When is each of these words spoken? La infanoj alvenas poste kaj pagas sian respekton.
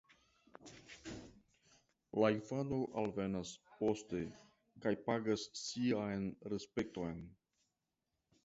La 2.23 2.29
infanoj 2.35 2.79
alvenas 3.01 3.51
poste 3.75 4.23
kaj 4.87 4.97
pagas 5.11 5.47
sian 5.65 6.27
respekton. 6.55 7.25